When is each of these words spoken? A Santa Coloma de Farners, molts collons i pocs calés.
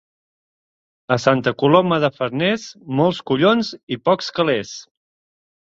A 1.15 1.17
Santa 1.25 1.53
Coloma 1.63 2.01
de 2.05 2.11
Farners, 2.17 2.67
molts 3.03 3.23
collons 3.33 3.71
i 3.97 4.01
pocs 4.09 4.35
calés. 4.41 4.75